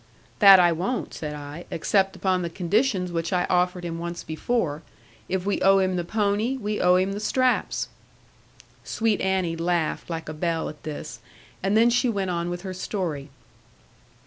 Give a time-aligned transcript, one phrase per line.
[0.39, 4.81] 'That I won't,' said I, 'except upon the conditions which I offered him once before.
[5.29, 7.87] If we owe him the pony, we owe him the straps.'
[8.83, 11.19] Sweet Annie laughed, like a bell, at this,
[11.61, 13.29] and then she went on with her story.